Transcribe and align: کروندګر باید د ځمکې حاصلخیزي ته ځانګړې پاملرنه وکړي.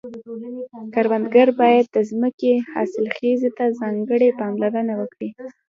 کروندګر 0.93 1.47
باید 1.61 1.85
د 1.95 1.97
ځمکې 2.09 2.53
حاصلخیزي 2.71 3.49
ته 3.57 3.65
ځانګړې 3.79 4.29
پاملرنه 4.39 4.93
وکړي. 5.01 5.29